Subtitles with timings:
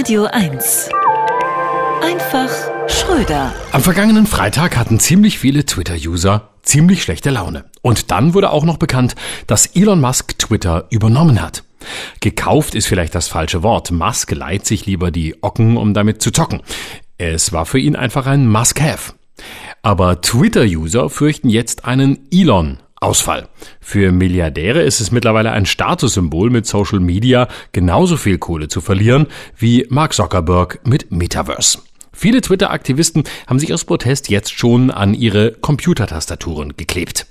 [0.00, 0.88] Radio 1.
[2.02, 2.48] Einfach
[2.88, 3.52] Schröder.
[3.70, 7.66] Am vergangenen Freitag hatten ziemlich viele Twitter-User ziemlich schlechte Laune.
[7.82, 9.14] Und dann wurde auch noch bekannt,
[9.46, 11.64] dass Elon Musk Twitter übernommen hat.
[12.20, 13.90] Gekauft ist vielleicht das falsche Wort.
[13.90, 16.62] Musk leiht sich lieber die Ocken, um damit zu zocken.
[17.18, 19.12] Es war für ihn einfach ein Must-Have.
[19.82, 23.48] Aber Twitter-User fürchten jetzt einen Elon Ausfall.
[23.80, 29.26] Für Milliardäre ist es mittlerweile ein Statussymbol mit Social Media genauso viel Kohle zu verlieren
[29.56, 31.78] wie Mark Zuckerberg mit Metaverse.
[32.12, 37.26] Viele Twitter-Aktivisten haben sich aus Protest jetzt schon an ihre Computertastaturen geklebt.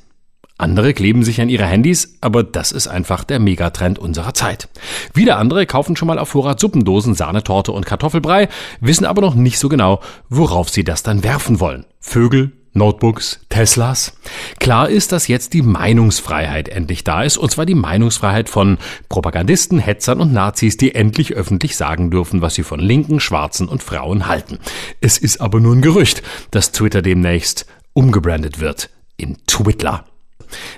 [0.58, 4.68] Andere kleben sich an ihre Handys, aber das ist einfach der Megatrend unserer Zeit.
[5.14, 8.50] Wieder andere kaufen schon mal auf Vorrat Suppendosen, Sahnetorte und Kartoffelbrei,
[8.82, 11.86] wissen aber noch nicht so genau, worauf sie das dann werfen wollen.
[12.02, 14.14] Vögel, Notebooks, Teslas.
[14.60, 18.78] Klar ist, dass jetzt die Meinungsfreiheit endlich da ist, und zwar die Meinungsfreiheit von
[19.10, 23.84] Propagandisten, Hetzern und Nazis, die endlich öffentlich sagen dürfen, was sie von Linken, Schwarzen und
[23.84, 24.60] Frauen halten.
[25.02, 30.06] Es ist aber nur ein Gerücht, dass Twitter demnächst umgebrandet wird in Twitter.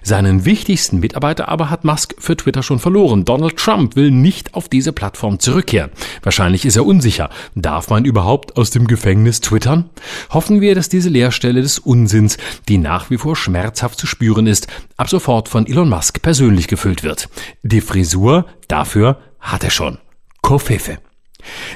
[0.03, 3.25] Seinen wichtigsten Mitarbeiter aber hat Musk für Twitter schon verloren.
[3.25, 5.91] Donald Trump will nicht auf diese Plattform zurückkehren.
[6.23, 7.29] Wahrscheinlich ist er unsicher.
[7.55, 9.89] Darf man überhaupt aus dem Gefängnis twittern?
[10.29, 14.67] Hoffen wir, dass diese Leerstelle des Unsinns, die nach wie vor schmerzhaft zu spüren ist,
[14.97, 17.29] ab sofort von Elon Musk persönlich gefüllt wird.
[17.63, 19.97] Die Frisur dafür hat er schon.
[20.41, 20.97] Kofefe.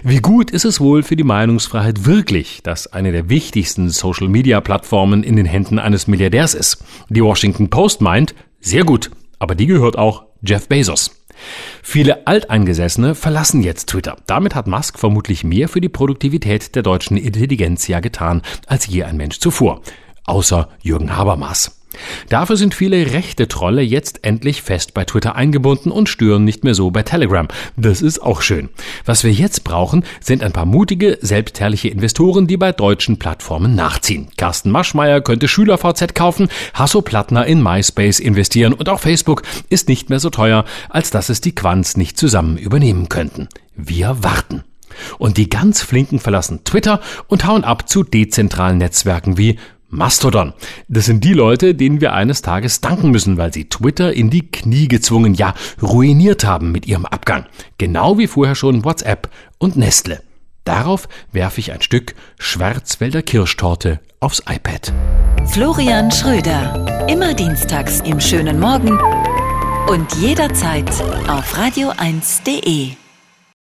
[0.04, 5.36] Wie gut ist es wohl für die Meinungsfreiheit wirklich, dass eine der wichtigsten Social-Media-Plattformen in
[5.36, 6.84] den Händen eines Milliardärs ist?
[7.10, 11.12] Die Washington Post meint, sehr gut, aber die gehört auch Jeff Bezos.
[11.84, 14.18] Viele Alteingesessene verlassen jetzt Twitter.
[14.26, 19.04] Damit hat Musk vermutlich mehr für die Produktivität der deutschen Intelligenz ja getan als je
[19.04, 19.82] ein Mensch zuvor.
[20.26, 21.75] Außer Jürgen Habermas.
[22.30, 26.74] Dafür sind viele rechte Trolle jetzt endlich fest bei Twitter eingebunden und stören nicht mehr
[26.74, 27.48] so bei Telegram.
[27.78, 28.70] Das ist auch schön.
[29.06, 34.30] Was wir jetzt brauchen, sind ein paar mutige, selbstherrliche Investoren, die bei deutschen Plattformen nachziehen.
[34.38, 40.10] Carsten Maschmeyer könnte SchülerVZ kaufen, Hasso Plattner in MySpace investieren und auch Facebook ist nicht
[40.10, 43.50] mehr so teuer, als dass es die Quants nicht zusammen übernehmen könnten.
[43.76, 44.64] Wir warten.
[45.18, 49.58] Und die ganz Flinken verlassen Twitter und hauen ab zu dezentralen Netzwerken wie
[49.90, 50.54] Mastodon.
[50.88, 54.50] Das sind die Leute, denen wir eines Tages danken müssen, weil sie Twitter in die
[54.50, 57.46] Knie gezwungen, ja, ruiniert haben mit ihrem Abgang.
[57.78, 60.22] Genau wie vorher schon WhatsApp und Nestle.
[60.64, 64.92] Darauf werfe ich ein Stück Schwarzwälder Kirschtorte aufs iPad.
[65.46, 67.08] Florian Schröder.
[67.08, 69.00] Immer dienstags im schönen Morgen
[69.88, 70.90] und jederzeit
[71.28, 73.05] auf radio1.de.